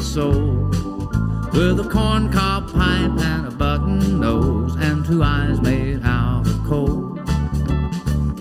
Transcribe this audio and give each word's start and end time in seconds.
his 0.00 0.14
soul. 0.14 0.70
With 1.52 1.78
a 1.80 1.88
corncob 1.90 2.72
pipe 2.72 3.18
and 3.20 3.46
a 3.46 3.50
button 3.50 4.20
nose 4.20 4.74
and 4.76 5.04
two 5.04 5.22
eyes 5.22 5.60
made 5.60 6.00
out 6.04 6.46
of 6.46 6.64
coal. 6.64 7.16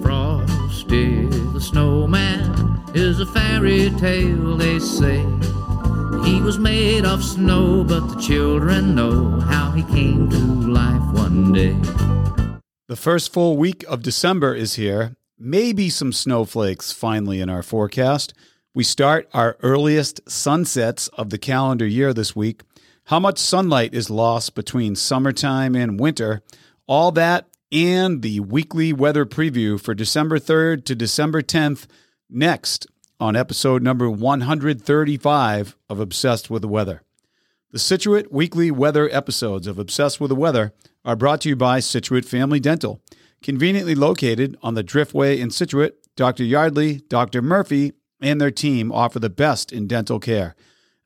Frosty 0.02 1.26
the 1.26 1.60
snowman 1.60 2.82
is 2.94 3.20
a 3.20 3.26
fairy 3.26 3.90
tale, 4.00 4.56
they 4.56 4.80
say. 4.80 5.18
He 6.24 6.40
was 6.42 6.58
made 6.58 7.04
of 7.04 7.24
snow, 7.24 7.84
but 7.84 8.08
the 8.08 8.22
children 8.22 8.96
know 8.96 9.42
how 9.42 9.72
he 9.72 9.84
came 9.84 10.30
to 10.30 10.38
life 10.38 11.14
one 11.14 11.52
day. 11.52 11.76
The 12.88 12.96
first 12.96 13.34
full 13.34 13.58
week 13.58 13.84
of 13.88 14.02
December 14.02 14.56
is 14.56 14.76
here. 14.76 15.16
Maybe 15.38 15.90
some 15.90 16.14
snowflakes 16.14 16.92
finally 16.92 17.42
in 17.42 17.50
our 17.50 17.64
forecast. 17.64 18.34
We 18.76 18.84
start 18.84 19.28
our 19.34 19.58
earliest 19.64 20.30
sunsets 20.30 21.08
of 21.10 21.32
the 21.32 21.40
calendar 21.40 21.88
year 21.88 22.14
this 22.14 22.36
week. 22.36 22.62
How 23.06 23.20
much 23.20 23.40
sunlight 23.40 23.96
is 23.96 24.12
lost 24.12 24.54
between 24.54 24.96
summertime 24.96 25.76
and 25.76 26.00
winter? 26.00 26.44
All 26.86 27.12
that 27.14 27.48
and 27.72 28.22
the 28.22 28.42
weekly 28.42 28.94
weather 28.94 29.26
preview 29.26 29.82
for 29.82 29.96
December 29.96 30.38
3rd 30.38 30.86
to 30.86 30.94
December 30.94 31.42
10th 31.42 31.88
next 32.30 32.86
on 33.20 33.36
episode 33.36 33.82
number 33.82 34.08
135 34.08 35.76
of 35.90 36.00
Obsessed 36.00 36.52
with 36.52 36.62
the 36.62 36.68
Weather. 36.68 37.02
The 37.72 37.80
Scituate 37.80 38.32
weekly 38.32 38.70
weather 38.70 39.10
episodes 39.12 39.66
of 39.66 39.80
Obsessed 39.80 40.22
with 40.22 40.30
the 40.30 40.36
Weather 40.36 40.74
are 41.04 41.16
brought 41.16 41.42
to 41.42 41.50
you 41.50 41.56
by 41.56 41.80
Scituate 41.80 42.26
Family 42.26 42.60
Dental. 42.60 43.02
Conveniently 43.42 43.96
located 43.96 44.58
on 44.62 44.76
the 44.76 44.84
Driftway 44.84 45.40
in 45.40 45.50
Scituate, 45.50 45.96
Dr. 46.16 46.44
Yardley, 46.44 47.02
Dr. 47.08 47.42
Murphy, 47.42 47.94
and 48.22 48.40
their 48.40 48.52
team 48.52 48.92
offer 48.92 49.20
the 49.20 49.30
best 49.30 49.72
in 49.72 49.88
dental 49.88 50.20
care. 50.20 50.56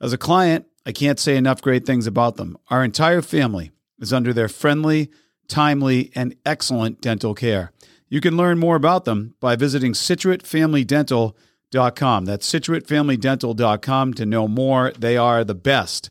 As 0.02 0.14
a 0.14 0.18
client, 0.18 0.66
I 0.86 0.92
can't 0.92 1.20
say 1.20 1.38
enough 1.38 1.62
great 1.62 1.86
things 1.86 2.08
about 2.08 2.36
them. 2.36 2.58
Our 2.70 2.84
entire 2.84 3.22
family 3.22 3.72
is 4.00 4.12
under 4.12 4.34
their 4.34 4.50
friendly, 4.50 5.10
timely, 5.48 6.12
and 6.16 6.36
excellent 6.46 7.00
dental 7.02 7.34
care. 7.34 7.72
You 8.10 8.20
can 8.22 8.38
learn 8.38 8.60
more 8.60 8.76
about 8.76 9.06
them 9.06 9.34
by 9.40 9.56
visiting 9.56 9.94
scituatefamilydental.com. 9.94 12.26
That's 12.26 12.52
scituatefamilydental.com 12.52 14.14
to 14.14 14.26
know 14.26 14.48
more. 14.48 14.92
They 14.98 15.18
are 15.18 15.44
the 15.44 15.56
best. 15.56 16.10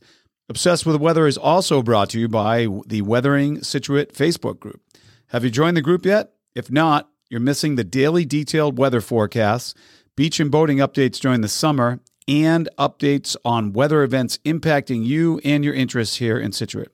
Obsessed 0.48 0.84
with 0.84 0.96
Weather 0.96 1.26
is 1.26 1.38
also 1.38 1.82
brought 1.82 2.10
to 2.10 2.18
you 2.18 2.28
by 2.28 2.66
the 2.86 3.02
Weathering 3.02 3.62
Scituate 3.62 4.12
Facebook 4.12 4.58
group. 4.58 4.82
Have 5.28 5.44
you 5.44 5.50
joined 5.50 5.76
the 5.76 5.82
group 5.82 6.04
yet? 6.04 6.32
If 6.54 6.70
not, 6.70 7.08
you're 7.30 7.40
missing 7.40 7.76
the 7.76 7.84
daily 7.84 8.26
detailed 8.26 8.78
weather 8.78 9.00
forecasts, 9.00 9.74
beach 10.16 10.40
and 10.40 10.50
boating 10.50 10.78
updates 10.78 11.18
during 11.18 11.40
the 11.40 11.48
summer, 11.48 12.00
and 12.28 12.68
updates 12.78 13.36
on 13.44 13.72
weather 13.72 14.02
events 14.02 14.38
impacting 14.44 15.04
you 15.04 15.40
and 15.44 15.64
your 15.64 15.74
interests 15.74 16.16
here 16.16 16.38
in 16.38 16.52
Scituate. 16.52 16.88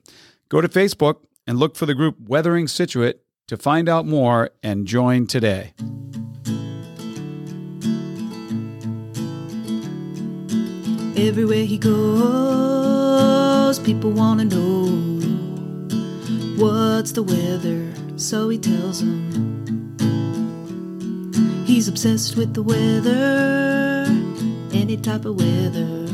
Go 0.49 0.61
to 0.61 0.67
Facebook 0.67 1.17
and 1.45 1.59
look 1.59 1.75
for 1.75 1.85
the 1.85 1.93
group 1.93 2.15
Weathering 2.19 2.67
Scituate 2.67 3.19
to 3.47 3.57
find 3.57 3.89
out 3.89 4.05
more 4.05 4.51
and 4.63 4.87
join 4.87 5.27
today. 5.27 5.73
Everywhere 11.17 11.65
he 11.65 11.77
goes, 11.77 13.79
people 13.79 14.11
wanna 14.11 14.45
know 14.45 14.85
what's 16.57 17.11
the 17.11 17.23
weather, 17.23 17.91
so 18.17 18.49
he 18.49 18.57
tells 18.57 19.01
them. 19.01 19.68
He's 21.79 21.87
obsessed 21.87 22.35
with 22.35 22.53
the 22.55 22.61
weather, 22.61 24.03
any 24.77 24.97
type 24.97 25.23
of 25.23 25.37
weather. 25.37 26.07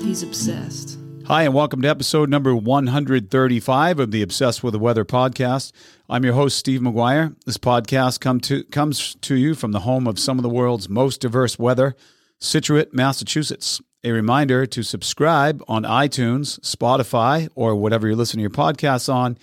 He's 0.00 0.22
obsessed. 0.22 0.96
Hi, 1.26 1.42
and 1.42 1.52
welcome 1.52 1.82
to 1.82 1.88
episode 1.88 2.28
number 2.28 2.54
135 2.54 3.98
of 3.98 4.12
the 4.12 4.22
Obsessed 4.22 4.62
with 4.62 4.74
the 4.74 4.78
Weather 4.78 5.04
podcast. 5.04 5.72
I'm 6.08 6.22
your 6.22 6.34
host, 6.34 6.56
Steve 6.56 6.82
McGuire. 6.82 7.34
This 7.44 7.58
podcast 7.58 8.20
come 8.20 8.38
to, 8.42 8.62
comes 8.62 9.16
to 9.16 9.34
you 9.34 9.56
from 9.56 9.72
the 9.72 9.80
home 9.80 10.06
of 10.06 10.20
some 10.20 10.38
of 10.38 10.44
the 10.44 10.48
world's 10.48 10.88
most 10.88 11.20
diverse 11.20 11.58
weather, 11.58 11.96
Scituate, 12.38 12.94
Massachusetts. 12.94 13.80
A 14.04 14.12
reminder 14.12 14.66
to 14.66 14.84
subscribe 14.84 15.64
on 15.66 15.82
iTunes, 15.82 16.60
Spotify, 16.60 17.48
or 17.56 17.74
whatever 17.74 18.06
you're 18.06 18.14
listening 18.14 18.48
to 18.48 18.56
your 18.56 18.72
podcasts 18.72 19.12
on, 19.12 19.36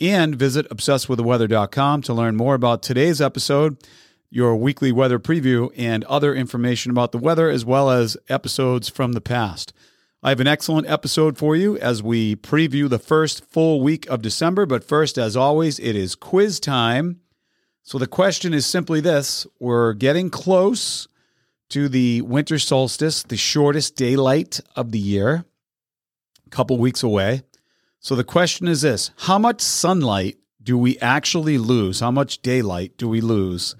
and 0.00 0.36
visit 0.36 0.66
obsessedwiththeweather.com 0.70 2.00
to 2.00 2.14
learn 2.14 2.34
more 2.34 2.54
about 2.54 2.82
today's 2.82 3.20
episode, 3.20 3.76
your 4.30 4.54
weekly 4.56 4.92
weather 4.92 5.18
preview, 5.18 5.70
and 5.76 6.04
other 6.04 6.34
information 6.34 6.90
about 6.90 7.10
the 7.12 7.18
weather, 7.18 7.50
as 7.50 7.64
well 7.64 7.90
as 7.90 8.16
episodes 8.28 8.88
from 8.88 9.12
the 9.12 9.20
past. 9.20 9.72
I 10.22 10.28
have 10.28 10.40
an 10.40 10.46
excellent 10.46 10.86
episode 10.86 11.36
for 11.36 11.56
you 11.56 11.76
as 11.78 12.02
we 12.02 12.36
preview 12.36 12.88
the 12.88 12.98
first 12.98 13.44
full 13.44 13.80
week 13.80 14.06
of 14.08 14.22
December. 14.22 14.66
But 14.66 14.84
first, 14.84 15.18
as 15.18 15.36
always, 15.36 15.78
it 15.78 15.96
is 15.96 16.14
quiz 16.14 16.60
time. 16.60 17.20
So 17.82 17.98
the 17.98 18.06
question 18.06 18.54
is 18.54 18.66
simply 18.66 19.00
this 19.00 19.46
We're 19.58 19.94
getting 19.94 20.30
close 20.30 21.08
to 21.70 21.88
the 21.88 22.20
winter 22.20 22.58
solstice, 22.58 23.22
the 23.22 23.36
shortest 23.36 23.96
daylight 23.96 24.60
of 24.76 24.92
the 24.92 24.98
year, 24.98 25.44
a 26.46 26.50
couple 26.50 26.76
weeks 26.76 27.02
away. 27.02 27.42
So 27.98 28.14
the 28.14 28.24
question 28.24 28.68
is 28.68 28.82
this 28.82 29.10
How 29.20 29.38
much 29.38 29.60
sunlight 29.60 30.36
do 30.62 30.76
we 30.76 30.98
actually 30.98 31.58
lose? 31.58 32.00
How 32.00 32.10
much 32.10 32.42
daylight 32.42 32.98
do 32.98 33.08
we 33.08 33.20
lose 33.22 33.74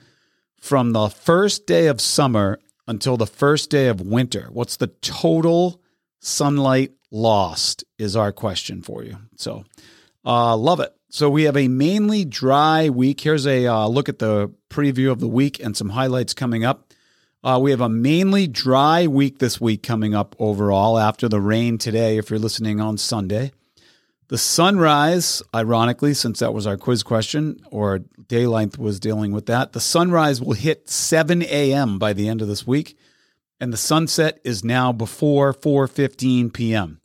from 0.61 0.93
the 0.93 1.09
first 1.09 1.67
day 1.67 1.89
of 1.89 2.01
summer 2.01 2.61
until 2.87 3.17
the 3.17 3.27
first 3.27 3.71
day 3.71 3.89
of 3.89 4.01
winter? 4.01 4.49
What's 4.53 4.77
the 4.77 4.89
total 4.89 5.81
sunlight 6.21 6.93
lost? 7.11 7.85
Is 7.99 8.15
our 8.15 8.33
question 8.33 8.83
for 8.83 9.03
you. 9.03 9.17
So, 9.37 9.65
uh, 10.25 10.57
love 10.57 10.81
it. 10.81 10.95
So 11.11 11.29
we 11.29 11.43
have 11.45 11.57
a 11.57 11.67
mainly 11.67 12.25
dry 12.25 12.89
week. 12.89 13.21
Here's 13.21 13.47
a 13.47 13.67
uh, 13.67 13.87
look 13.89 14.09
at 14.09 14.21
the 14.21 14.53
preview 14.71 15.11
of 15.11 15.19
the 15.19 15.29
week 15.29 15.59
and 15.59 15.77
some 15.77 15.89
highlights 15.89 16.35
coming 16.35 16.65
up. 16.65 16.95
Uh, 17.43 17.59
we 17.61 17.71
have 17.71 17.81
a 17.81 17.89
mainly 17.89 18.47
dry 18.47 19.07
week 19.07 19.39
this 19.39 19.61
week 19.61 19.83
coming 19.83 20.15
up 20.15 20.37
overall 20.39 20.99
after 20.99 21.29
the 21.29 21.41
rain 21.41 21.79
today, 21.79 22.19
if 22.19 22.31
you're 22.31 22.39
listening 22.39 22.81
on 22.81 22.97
Sunday. 22.97 23.51
The 24.31 24.39
sunrise, 24.39 25.43
ironically, 25.53 26.15
since 26.15 26.39
that 26.39 26.55
was 26.55 26.65
our 26.65 26.77
quiz 26.77 27.03
question, 27.03 27.61
or 27.73 27.99
day 27.99 28.47
length 28.47 28.79
was 28.79 29.01
dealing 29.01 29.33
with 29.33 29.47
that, 29.47 29.73
the 29.73 29.81
sunrise 29.81 30.41
will 30.41 30.53
hit 30.53 30.89
7 30.89 31.43
a.m. 31.43 31.99
by 31.99 32.13
the 32.13 32.29
end 32.29 32.41
of 32.41 32.47
this 32.47 32.65
week, 32.65 32.97
and 33.59 33.73
the 33.73 33.77
sunset 33.77 34.39
is 34.45 34.65
now 34.65 34.93
before 34.93 35.53
4:15 35.53 36.53
p.m. 36.53 37.01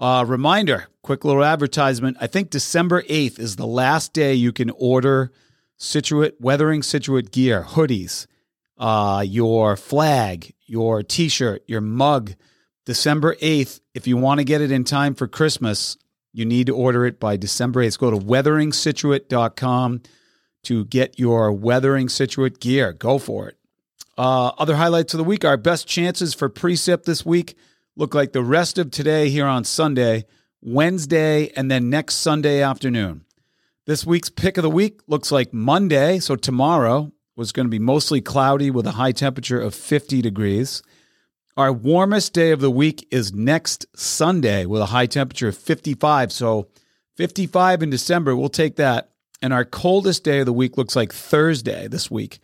Uh, 0.00 0.24
reminder, 0.26 0.88
quick 1.02 1.24
little 1.24 1.44
advertisement. 1.44 2.16
I 2.20 2.26
think 2.26 2.50
December 2.50 3.02
8th 3.04 3.38
is 3.38 3.54
the 3.54 3.66
last 3.66 4.12
day 4.12 4.34
you 4.34 4.50
can 4.50 4.70
order 4.70 5.30
Scituate 5.76 6.40
Weathering 6.40 6.82
Scituate 6.82 7.30
gear, 7.30 7.62
hoodies 7.62 8.26
uh, 8.76 9.22
your 9.24 9.76
flag, 9.76 10.52
your 10.66 11.04
t 11.04 11.28
shirt, 11.28 11.62
your 11.68 11.80
mug. 11.80 12.34
December 12.86 13.36
8th, 13.36 13.78
if 13.94 14.08
you 14.08 14.16
want 14.16 14.38
to 14.40 14.44
get 14.44 14.60
it 14.60 14.72
in 14.72 14.82
time 14.82 15.14
for 15.14 15.28
Christmas, 15.28 15.96
you 16.32 16.44
need 16.44 16.66
to 16.66 16.76
order 16.76 17.06
it 17.06 17.18
by 17.18 17.36
December 17.36 17.84
8th. 17.84 17.98
Go 17.98 18.10
to 18.10 18.16
weatheringscituate.com 18.16 20.02
to 20.62 20.84
get 20.86 21.18
your 21.18 21.52
Weathering 21.52 22.08
Scituate 22.08 22.60
gear. 22.60 22.92
Go 22.92 23.18
for 23.18 23.48
it. 23.48 23.56
Uh, 24.18 24.48
other 24.58 24.76
highlights 24.76 25.14
of 25.14 25.18
the 25.18 25.24
week 25.24 25.44
our 25.44 25.56
best 25.56 25.88
chances 25.88 26.34
for 26.34 26.50
precip 26.50 27.04
this 27.04 27.24
week 27.24 27.56
look 27.96 28.14
like 28.14 28.32
the 28.32 28.42
rest 28.42 28.78
of 28.78 28.90
today 28.90 29.30
here 29.30 29.46
on 29.46 29.64
Sunday, 29.64 30.24
Wednesday, 30.60 31.50
and 31.56 31.70
then 31.70 31.88
next 31.88 32.16
Sunday 32.16 32.62
afternoon. 32.62 33.24
This 33.86 34.04
week's 34.04 34.30
pick 34.30 34.56
of 34.56 34.62
the 34.62 34.70
week 34.70 35.00
looks 35.06 35.32
like 35.32 35.52
Monday, 35.52 36.18
so 36.18 36.36
tomorrow, 36.36 37.12
was 37.34 37.52
going 37.52 37.66
to 37.66 37.70
be 37.70 37.78
mostly 37.78 38.20
cloudy 38.20 38.70
with 38.70 38.86
a 38.86 38.92
high 38.92 39.12
temperature 39.12 39.60
of 39.60 39.74
50 39.74 40.20
degrees. 40.20 40.82
Our 41.60 41.74
warmest 41.74 42.32
day 42.32 42.52
of 42.52 42.60
the 42.60 42.70
week 42.70 43.06
is 43.10 43.34
next 43.34 43.84
Sunday 43.94 44.64
with 44.64 44.80
a 44.80 44.86
high 44.86 45.04
temperature 45.04 45.48
of 45.48 45.58
55. 45.58 46.32
So 46.32 46.68
55 47.18 47.82
in 47.82 47.90
December, 47.90 48.34
we'll 48.34 48.48
take 48.48 48.76
that. 48.76 49.10
And 49.42 49.52
our 49.52 49.66
coldest 49.66 50.24
day 50.24 50.38
of 50.38 50.46
the 50.46 50.54
week 50.54 50.78
looks 50.78 50.96
like 50.96 51.12
Thursday 51.12 51.86
this 51.86 52.10
week 52.10 52.38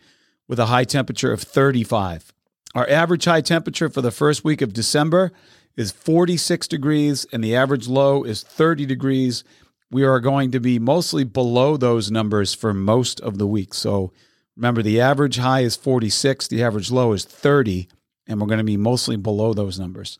with 0.47 0.59
a 0.59 0.67
high 0.67 0.83
temperature 0.83 1.33
of 1.33 1.41
35. 1.41 2.31
Our 2.75 2.87
average 2.87 3.25
high 3.25 3.41
temperature 3.41 3.89
for 3.89 4.03
the 4.03 4.11
first 4.11 4.43
week 4.43 4.61
of 4.61 4.71
December 4.71 5.31
is 5.75 5.89
46 5.91 6.67
degrees, 6.67 7.25
and 7.33 7.43
the 7.43 7.55
average 7.55 7.87
low 7.87 8.23
is 8.23 8.43
30 8.43 8.85
degrees. 8.85 9.43
We 9.89 10.03
are 10.03 10.19
going 10.19 10.51
to 10.51 10.59
be 10.59 10.77
mostly 10.77 11.23
below 11.23 11.75
those 11.75 12.11
numbers 12.11 12.53
for 12.53 12.71
most 12.71 13.19
of 13.21 13.39
the 13.39 13.47
week. 13.47 13.73
So 13.73 14.11
Remember, 14.57 14.81
the 14.81 14.99
average 14.99 15.37
high 15.37 15.59
is 15.59 15.75
46, 15.75 16.47
the 16.47 16.63
average 16.63 16.89
low 16.89 17.13
is 17.13 17.23
30, 17.23 17.87
and 18.27 18.39
we're 18.39 18.47
going 18.47 18.59
to 18.59 18.63
be 18.63 18.77
mostly 18.77 19.15
below 19.15 19.53
those 19.53 19.79
numbers. 19.79 20.17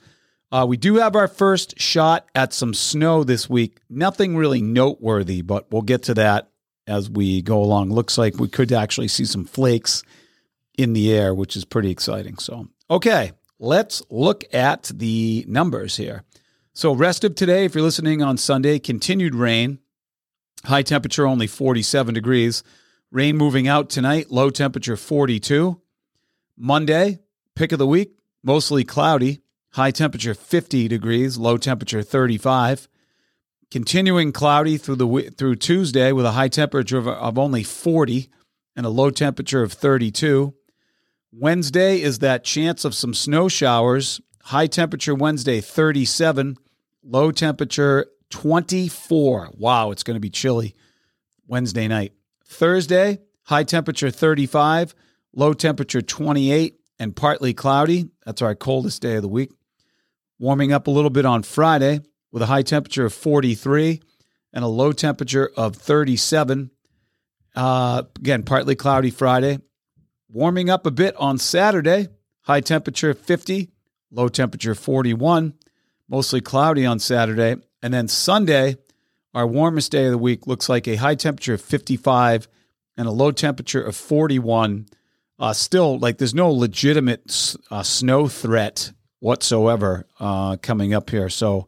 Uh, 0.51 0.65
we 0.68 0.77
do 0.77 0.95
have 0.95 1.15
our 1.15 1.27
first 1.27 1.80
shot 1.80 2.27
at 2.33 2.54
some 2.54 2.74
snow 2.74 3.24
this 3.24 3.50
week. 3.50 3.80
Nothing 3.89 4.38
really 4.38 4.62
noteworthy, 4.62 5.42
but 5.42 5.69
we'll 5.71 5.81
get 5.81 6.04
to 6.04 6.13
that 6.13 6.50
as 6.88 7.09
we 7.09 7.42
go 7.42 7.62
along. 7.62 7.92
Looks 7.92 8.18
like 8.18 8.38
we 8.38 8.48
could 8.48 8.71
actually 8.71 9.09
see 9.09 9.25
some 9.25 9.44
flakes 9.44 10.04
in 10.77 10.94
the 10.94 11.12
air, 11.13 11.36
which 11.36 11.57
is 11.57 11.65
pretty 11.65 11.92
exciting. 11.92 12.38
So, 12.38 12.68
okay, 12.89 13.33
let's 13.59 14.01
look 14.10 14.45
at 14.53 14.83
the 14.94 15.44
numbers 15.48 15.98
here. 15.98 16.24
So, 16.74 16.94
rest 16.94 17.24
of 17.24 17.36
today, 17.36 17.65
if 17.65 17.75
you're 17.75 17.83
listening 17.83 18.21
on 18.21 18.38
Sunday, 18.38 18.80
continued 18.80 19.36
rain, 19.36 19.80
high 20.63 20.83
temperature 20.83 21.27
only 21.27 21.48
47 21.48 22.13
degrees. 22.13 22.63
Rain 23.12 23.38
moving 23.38 23.68
out 23.68 23.89
tonight, 23.89 24.31
low 24.31 24.50
temperature 24.50 24.95
42. 24.95 25.81
Monday, 26.57 27.19
pick 27.57 27.71
of 27.71 27.80
the 27.80 27.88
week, 27.88 28.15
mostly 28.44 28.83
cloudy, 28.83 29.42
high 29.71 29.89
temperature 29.89 30.36
50 30.36 30.88
degrees, 30.88 31.38
low 31.38 31.57
temperature 31.57 32.04
35. 32.04 32.88
Continuing 33.71 34.31
cloudy 34.31 34.77
through 34.77 34.95
the 34.95 35.33
through 35.36 35.56
Tuesday 35.56 36.12
with 36.12 36.25
a 36.25 36.31
high 36.31 36.48
temperature 36.48 37.00
of, 37.00 37.07
of 37.07 37.38
only 37.38 37.63
40 37.63 38.30
and 38.75 38.86
a 38.86 38.89
low 38.89 39.09
temperature 39.09 39.63
of 39.63 39.74
32. 39.74 40.54
Wednesday 41.33 42.00
is 42.00 42.19
that 42.19 42.45
chance 42.45 42.86
of 42.86 42.95
some 42.95 43.13
snow 43.13 43.50
showers. 43.50 44.21
High 44.44 44.68
temperature 44.68 45.15
Wednesday 45.15 45.60
37, 45.60 46.56
low 47.03 47.31
temperature 47.31 48.06
24. 48.30 49.50
Wow, 49.57 49.92
it's 49.92 50.03
going 50.03 50.15
to 50.15 50.21
be 50.21 50.30
chilly 50.30 50.75
Wednesday 51.48 51.88
night. 51.88 52.13
Thursday, 52.45 53.19
high 53.44 53.63
temperature 53.63 54.12
35, 54.12 54.95
low 55.33 55.53
temperature 55.53 56.01
28 56.01 56.76
and 56.99 57.15
partly 57.15 57.53
cloudy. 57.53 58.09
That's 58.25 58.41
our 58.41 58.55
coldest 58.55 59.01
day 59.01 59.15
of 59.15 59.21
the 59.21 59.27
week. 59.27 59.51
Warming 60.39 60.71
up 60.71 60.88
a 60.88 60.91
little 60.91 61.09
bit 61.09 61.25
on 61.25 61.44
Friday 61.44 62.01
with 62.31 62.41
a 62.41 62.47
high 62.47 62.61
temperature 62.61 63.05
of 63.05 63.13
43 63.13 64.01
and 64.53 64.63
a 64.63 64.67
low 64.67 64.91
temperature 64.91 65.49
of 65.57 65.75
37. 65.75 66.71
Uh, 67.55 68.03
again, 68.17 68.44
partly 68.44 68.75
cloudy 68.75 69.09
Friday. 69.09 69.59
Warming 70.29 70.69
up 70.69 70.85
a 70.85 70.91
bit 70.91 71.15
on 71.15 71.38
Saturday, 71.38 72.07
high 72.41 72.61
temperature 72.61 73.13
50, 73.13 73.71
low 74.11 74.27
temperature 74.27 74.75
41, 74.75 75.53
mostly 76.09 76.41
cloudy 76.41 76.85
on 76.85 77.00
Saturday. 77.00 77.55
And 77.81 77.93
then 77.93 78.07
Sunday, 78.07 78.77
our 79.33 79.47
warmest 79.47 79.91
day 79.91 80.05
of 80.05 80.11
the 80.11 80.17
week, 80.17 80.47
looks 80.47 80.69
like 80.69 80.88
a 80.88 80.95
high 80.95 81.15
temperature 81.15 81.53
of 81.53 81.61
55 81.61 82.47
and 82.97 83.07
a 83.07 83.11
low 83.11 83.31
temperature 83.31 83.81
of 83.81 83.95
41. 83.95 84.88
Uh, 85.39 85.54
still, 85.54 86.00
like 86.00 86.18
there's 86.18 86.34
no 86.34 86.51
legitimate 86.51 87.56
uh, 87.69 87.84
snow 87.84 88.28
threat 88.28 88.92
whatsoever 89.19 90.07
uh, 90.19 90.57
coming 90.57 90.94
up 90.94 91.10
here. 91.10 91.30
So 91.30 91.68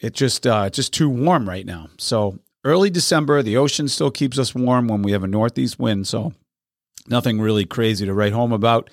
it 0.00 0.14
just 0.14 0.46
uh, 0.46 0.68
just 0.70 0.92
too 0.92 1.08
warm 1.08 1.48
right 1.48 1.64
now. 1.64 1.88
So 1.98 2.38
early 2.64 2.90
December, 2.90 3.42
the 3.42 3.56
ocean 3.56 3.88
still 3.88 4.10
keeps 4.10 4.38
us 4.38 4.54
warm 4.54 4.88
when 4.88 5.02
we 5.02 5.12
have 5.12 5.24
a 5.24 5.28
northeast 5.28 5.78
wind. 5.78 6.06
So 6.06 6.32
nothing 7.08 7.40
really 7.40 7.64
crazy 7.64 8.04
to 8.06 8.14
write 8.14 8.32
home 8.32 8.52
about. 8.52 8.90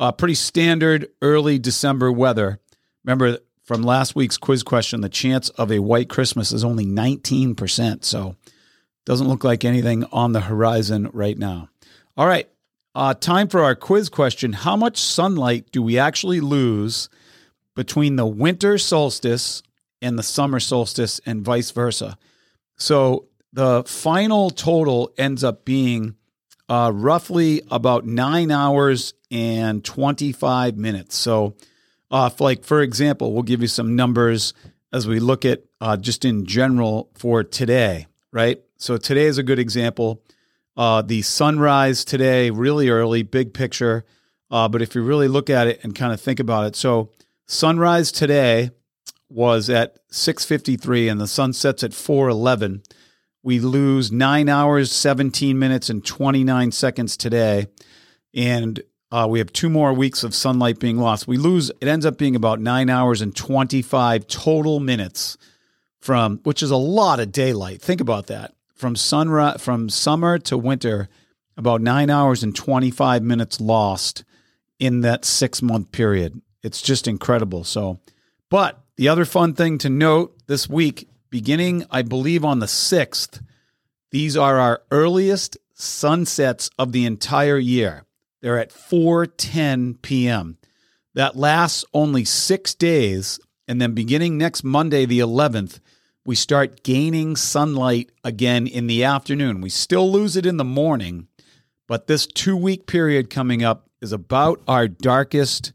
Uh, 0.00 0.12
pretty 0.12 0.34
standard 0.34 1.08
early 1.22 1.58
December 1.58 2.12
weather. 2.12 2.60
Remember 3.04 3.38
from 3.64 3.82
last 3.82 4.14
week's 4.14 4.36
quiz 4.36 4.62
question, 4.62 5.00
the 5.00 5.08
chance 5.08 5.48
of 5.50 5.70
a 5.72 5.80
white 5.80 6.08
Christmas 6.08 6.52
is 6.52 6.64
only 6.64 6.86
19%. 6.86 8.04
So 8.04 8.36
doesn't 9.04 9.28
look 9.28 9.44
like 9.44 9.64
anything 9.64 10.04
on 10.12 10.32
the 10.32 10.40
horizon 10.40 11.10
right 11.12 11.36
now. 11.36 11.68
All 12.16 12.26
right. 12.26 12.48
Uh, 12.98 13.14
time 13.14 13.46
for 13.46 13.62
our 13.62 13.76
quiz 13.76 14.08
question. 14.08 14.52
How 14.52 14.74
much 14.74 14.96
sunlight 14.96 15.70
do 15.70 15.84
we 15.84 16.00
actually 16.00 16.40
lose 16.40 17.08
between 17.76 18.16
the 18.16 18.26
winter 18.26 18.76
solstice 18.76 19.62
and 20.02 20.18
the 20.18 20.24
summer 20.24 20.58
solstice 20.58 21.20
and 21.24 21.44
vice 21.44 21.70
versa? 21.70 22.18
So 22.76 23.28
the 23.52 23.84
final 23.84 24.50
total 24.50 25.12
ends 25.16 25.44
up 25.44 25.64
being 25.64 26.16
uh, 26.68 26.90
roughly 26.92 27.62
about 27.70 28.04
nine 28.04 28.50
hours 28.50 29.14
and 29.30 29.84
25 29.84 30.76
minutes. 30.76 31.14
So, 31.16 31.54
uh, 32.10 32.30
like 32.40 32.64
for 32.64 32.82
example, 32.82 33.32
we'll 33.32 33.44
give 33.44 33.62
you 33.62 33.68
some 33.68 33.94
numbers 33.94 34.54
as 34.92 35.06
we 35.06 35.20
look 35.20 35.44
at 35.44 35.62
uh, 35.80 35.96
just 35.96 36.24
in 36.24 36.46
general 36.46 37.10
for 37.14 37.44
today, 37.44 38.08
right? 38.32 38.60
So 38.76 38.96
today 38.96 39.26
is 39.26 39.38
a 39.38 39.44
good 39.44 39.60
example. 39.60 40.20
Uh, 40.78 41.02
the 41.02 41.20
sunrise 41.20 42.04
today, 42.04 42.48
really 42.48 42.88
early, 42.88 43.22
big 43.22 43.52
picture. 43.52 44.06
Uh, 44.50 44.68
but 44.68 44.80
if 44.80 44.94
you 44.94 45.02
really 45.02 45.28
look 45.28 45.50
at 45.50 45.66
it 45.66 45.80
and 45.82 45.94
kind 45.94 46.12
of 46.12 46.20
think 46.20 46.40
about 46.40 46.66
it, 46.66 46.76
so 46.76 47.10
sunrise 47.46 48.10
today 48.10 48.70
was 49.28 49.68
at 49.68 49.98
6:53 50.10 51.10
and 51.10 51.20
the 51.20 51.26
sun 51.26 51.52
sets 51.52 51.84
at 51.84 51.90
4:11 51.90 52.82
we 53.42 53.60
lose 53.60 54.10
nine 54.10 54.48
hours, 54.48 54.90
17 54.92 55.58
minutes, 55.58 55.88
and 55.88 56.04
29 56.04 56.72
seconds 56.72 57.16
today. 57.16 57.66
And 58.34 58.82
uh, 59.10 59.26
we 59.30 59.38
have 59.38 59.52
two 59.52 59.70
more 59.70 59.92
weeks 59.92 60.22
of 60.22 60.34
sunlight 60.34 60.78
being 60.78 60.98
lost. 60.98 61.26
We 61.26 61.38
lose, 61.38 61.70
it 61.80 61.88
ends 61.88 62.04
up 62.04 62.18
being 62.18 62.36
about 62.36 62.60
nine 62.60 62.90
hours 62.90 63.22
and 63.22 63.34
25 63.34 64.26
total 64.26 64.80
minutes 64.80 65.38
from, 66.00 66.40
which 66.42 66.62
is 66.62 66.70
a 66.70 66.76
lot 66.76 67.20
of 67.20 67.32
daylight. 67.32 67.80
Think 67.80 68.00
about 68.00 68.26
that. 68.26 68.52
From 68.78 68.94
sunrise, 68.94 69.60
from 69.60 69.88
summer 69.88 70.38
to 70.38 70.56
winter, 70.56 71.08
about 71.56 71.80
nine 71.80 72.10
hours 72.10 72.44
and 72.44 72.54
25 72.54 73.24
minutes 73.24 73.60
lost 73.60 74.22
in 74.78 75.00
that 75.00 75.24
six 75.24 75.60
month 75.60 75.90
period. 75.90 76.40
It's 76.62 76.80
just 76.80 77.08
incredible. 77.08 77.64
So, 77.64 77.98
but 78.48 78.80
the 78.96 79.08
other 79.08 79.24
fun 79.24 79.54
thing 79.54 79.78
to 79.78 79.90
note 79.90 80.46
this 80.46 80.68
week 80.68 81.08
beginning, 81.28 81.86
I 81.90 82.02
believe, 82.02 82.44
on 82.44 82.60
the 82.60 82.66
6th. 82.66 83.42
These 84.12 84.36
are 84.36 84.58
our 84.60 84.82
earliest 84.92 85.58
sunsets 85.74 86.70
of 86.78 86.92
the 86.92 87.04
entire 87.04 87.58
year. 87.58 88.04
They're 88.40 88.60
at 88.60 88.70
4:10 88.70 90.00
p.m. 90.02 90.56
That 91.14 91.34
lasts 91.34 91.84
only 91.92 92.24
6 92.24 92.74
days 92.74 93.40
and 93.66 93.82
then 93.82 93.92
beginning 93.92 94.38
next 94.38 94.62
Monday 94.62 95.04
the 95.04 95.18
11th, 95.18 95.80
we 96.28 96.34
start 96.34 96.82
gaining 96.82 97.34
sunlight 97.36 98.10
again 98.22 98.66
in 98.66 98.86
the 98.86 99.02
afternoon. 99.02 99.62
We 99.62 99.70
still 99.70 100.12
lose 100.12 100.36
it 100.36 100.44
in 100.44 100.58
the 100.58 100.62
morning, 100.62 101.26
but 101.86 102.06
this 102.06 102.26
2-week 102.26 102.86
period 102.86 103.30
coming 103.30 103.64
up 103.64 103.88
is 104.02 104.12
about 104.12 104.60
our 104.68 104.88
darkest 104.88 105.72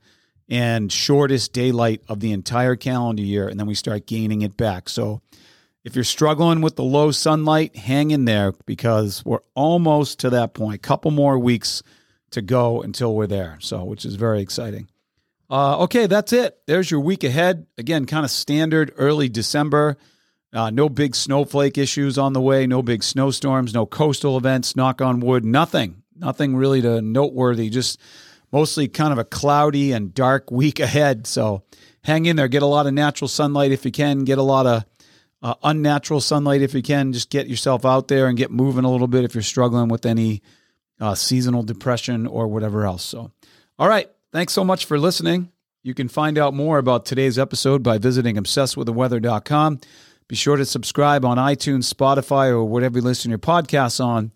and 0.48 0.92
shortest 0.92 1.54
daylight 1.54 2.04
of 2.08 2.20
the 2.20 2.32
entire 2.32 2.76
calendar 2.76 3.24
year 3.24 3.48
and 3.48 3.60
then 3.60 3.66
we 3.66 3.74
start 3.74 4.06
gaining 4.06 4.44
it 4.44 4.56
back. 4.56 4.90
So 4.90 5.24
if 5.84 5.96
you're 5.96 6.04
struggling 6.04 6.62
with 6.62 6.76
the 6.76 6.84
low 6.84 7.10
sunlight, 7.10 7.76
hang 7.76 8.12
in 8.12 8.26
there 8.26 8.54
because 8.68 9.26
we're 9.26 9.40
almost 9.56 10.20
to 10.20 10.30
that 10.30 10.54
point. 10.54 10.76
A 10.76 10.88
couple 10.88 11.10
more 11.10 11.40
weeks 11.40 11.82
to 12.30 12.44
go 12.44 12.84
until 12.84 13.16
we're 13.16 13.26
there. 13.26 13.58
So, 13.60 13.84
which 13.86 14.06
is 14.06 14.14
very 14.14 14.42
exciting. 14.42 14.88
Uh, 15.50 15.80
okay, 15.80 16.06
that's 16.06 16.32
it. 16.32 16.60
There's 16.68 16.92
your 16.92 17.00
week 17.00 17.24
ahead. 17.24 17.66
Again, 17.80 18.06
kind 18.06 18.24
of 18.24 18.30
standard 18.30 18.94
early 18.98 19.30
December. 19.30 19.98
Uh, 20.54 20.70
no 20.70 20.88
big 20.88 21.16
snowflake 21.16 21.78
issues 21.78 22.18
on 22.18 22.34
the 22.34 22.42
way. 22.42 22.68
No 22.68 22.84
big 22.84 23.04
snowstorms. 23.04 23.74
No 23.74 23.86
coastal 23.86 24.38
events. 24.38 24.76
Knock 24.76 25.02
on 25.02 25.20
wood. 25.20 25.44
Nothing. 25.44 26.04
Nothing 26.16 26.56
really 26.56 26.82
to 26.82 27.02
noteworthy. 27.02 27.70
Just 27.70 28.00
mostly 28.52 28.88
kind 28.88 29.12
of 29.12 29.18
a 29.18 29.24
cloudy 29.24 29.92
and 29.92 30.14
dark 30.14 30.52
week 30.52 30.80
ahead. 30.80 31.26
So 31.26 31.64
hang 32.04 32.28
in 32.28 32.36
there. 32.36 32.48
Get 32.48 32.62
a 32.62 32.68
lot 32.68 32.86
of 32.86 32.94
natural 32.94 33.28
sunlight 33.28 33.72
if 33.72 33.84
you 33.84 33.92
can. 33.92 34.26
Get 34.26 34.38
a 34.38 34.44
lot 34.44 34.68
of 34.68 34.86
uh, 35.42 35.56
unnatural 35.64 36.22
sunlight 36.22 36.62
if 36.62 36.76
you 36.76 36.84
can. 36.84 37.14
Just 37.14 37.32
get 37.32 37.48
yourself 37.48 37.84
out 37.84 38.08
there 38.08 38.28
and 38.28 38.38
get 38.38 38.52
moving 38.52 38.86
a 38.86 38.92
little 38.92 39.08
bit 39.08 39.24
if 39.24 39.34
you're 39.34 39.42
struggling 39.42 39.90
with 39.90 40.06
any 40.06 40.44
uh, 41.00 41.16
seasonal 41.16 41.64
depression 41.64 42.28
or 42.28 42.48
whatever 42.48 42.86
else. 42.86 43.04
So, 43.04 43.32
all 43.80 43.90
right. 43.90 44.10
Thanks 44.32 44.54
so 44.54 44.64
much 44.64 44.86
for 44.86 44.98
listening. 44.98 45.52
You 45.84 45.94
can 45.94 46.08
find 46.08 46.38
out 46.38 46.54
more 46.54 46.78
about 46.78 47.06
today's 47.06 47.38
episode 47.38 47.84
by 47.84 47.98
visiting 47.98 48.36
obsessedwiththeweather.com. 48.36 49.80
Be 50.34 50.38
sure 50.38 50.58
to 50.58 50.66
subscribe 50.66 51.24
on 51.26 51.38
iTunes, 51.38 51.94
Spotify, 51.94 52.50
or 52.50 52.64
whatever 52.64 52.98
you 52.98 53.04
listen 53.04 53.30
to 53.30 53.34
your 53.34 53.38
podcasts 53.38 54.04
on, 54.04 54.32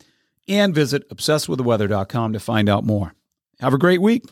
and 0.48 0.76
visit 0.76 1.10
obsessedwiththeweather.com 1.10 2.34
to 2.34 2.40
find 2.40 2.70
out 2.70 2.84
more. 2.84 3.16
Have 3.62 3.74
a 3.74 3.80
great 3.80 4.00
week. 4.00 4.24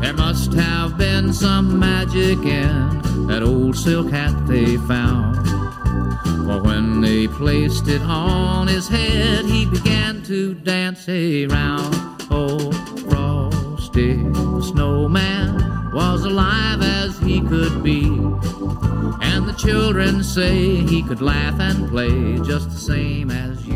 There 0.00 0.12
must 0.12 0.52
have 0.52 0.96
been 0.96 1.32
some 1.32 1.80
magic 1.80 2.38
in 2.38 3.26
that 3.26 3.42
old 3.42 3.53
silk 3.74 4.10
hat 4.10 4.46
they 4.46 4.76
found. 4.76 5.46
For 6.46 6.62
when 6.62 7.00
they 7.00 7.26
placed 7.28 7.88
it 7.88 8.02
on 8.02 8.68
his 8.68 8.88
head, 8.88 9.44
he 9.44 9.66
began 9.66 10.22
to 10.24 10.54
dance 10.54 11.08
around. 11.08 11.94
Oh, 12.30 12.72
Frosty 13.08 14.14
the 14.22 14.62
snowman 14.62 15.92
was 15.92 16.24
alive 16.24 16.82
as 16.82 17.18
he 17.18 17.40
could 17.40 17.82
be. 17.82 18.04
And 19.20 19.48
the 19.48 19.56
children 19.58 20.22
say 20.22 20.76
he 20.76 21.02
could 21.02 21.20
laugh 21.20 21.58
and 21.60 21.88
play 21.88 22.38
just 22.40 22.70
the 22.70 22.78
same 22.78 23.30
as 23.30 23.66
you. 23.66 23.74